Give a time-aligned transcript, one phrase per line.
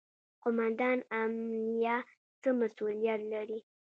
[0.41, 1.97] قوماندان امنیه
[2.41, 3.59] څه مسوولیت لري؟